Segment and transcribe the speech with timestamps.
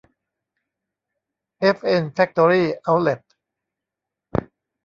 [1.59, 3.21] เอฟเอ็น แฟคตอรี่ เอ๊าท์เลท